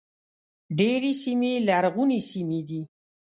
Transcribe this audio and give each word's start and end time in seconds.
ډېرې 0.79 1.11
سیمې 1.23 1.51
لرغونې 1.67 2.19
سیمې 2.29 2.59
دي. 2.69 2.81